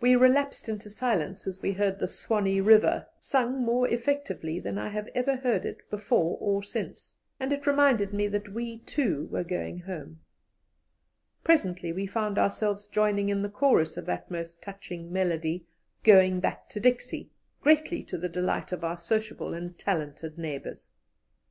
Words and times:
We 0.00 0.16
relapsed 0.16 0.66
into 0.70 0.88
silence 0.88 1.46
as 1.46 1.60
we 1.60 1.72
heard 1.74 1.98
the 1.98 2.08
"Swanee 2.08 2.58
River" 2.62 3.06
sung 3.18 3.62
more 3.62 3.86
effectively 3.86 4.58
than 4.58 4.78
I 4.78 4.88
have 4.88 5.10
ever 5.14 5.36
heard 5.36 5.66
it 5.66 5.82
before 5.90 6.38
or 6.40 6.62
since, 6.62 7.16
and 7.38 7.52
it 7.52 7.66
reminded 7.66 8.14
me 8.14 8.28
that 8.28 8.54
we, 8.54 8.78
too, 8.78 9.28
were 9.30 9.44
going 9.44 9.80
home. 9.80 10.20
Presently 11.44 11.92
we 11.92 12.06
found 12.06 12.38
ourselves 12.38 12.86
joining 12.86 13.28
in 13.28 13.42
the 13.42 13.50
chorus 13.50 13.98
of 13.98 14.06
that 14.06 14.30
most 14.30 14.62
touching 14.62 15.12
melody, 15.12 15.66
"Going 16.02 16.40
back 16.40 16.70
to 16.70 16.80
Dixie," 16.80 17.28
greatly 17.60 18.02
to 18.04 18.16
the 18.16 18.30
delight 18.30 18.72
of 18.72 18.82
our 18.84 18.96
sociable 18.96 19.52
and 19.52 19.76
talented 19.78 20.38
neighbours. 20.38 20.88